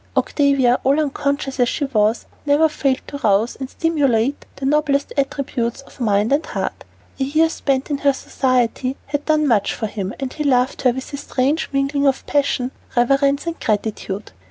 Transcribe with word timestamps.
Octavia, 0.17 0.79
all 0.83 0.99
unconscious 0.99 1.59
as 1.59 1.69
she 1.69 1.85
was, 1.85 2.25
never 2.43 2.67
failed 2.67 3.01
to 3.05 3.19
rouse 3.19 3.55
and 3.57 3.69
stimulate 3.69 4.47
the 4.55 4.65
noblest 4.65 5.13
attributes 5.15 5.81
of 5.81 5.99
mind 6.01 6.31
and 6.33 6.43
heart. 6.47 6.83
A 7.19 7.23
year 7.23 7.49
spent 7.49 7.91
in 7.91 7.99
her 7.99 8.11
society 8.13 8.97
had 9.05 9.23
done 9.25 9.45
much 9.47 9.75
for 9.75 9.85
him, 9.85 10.11
and 10.19 10.33
he 10.33 10.43
loved 10.43 10.81
her 10.81 10.91
with 10.91 11.13
a 11.13 11.17
strange 11.17 11.69
mingling 11.71 12.07
of 12.07 12.25
passion, 12.25 12.71
reverence, 12.97 13.45
and 13.45 13.59
gratitude. 13.59 14.31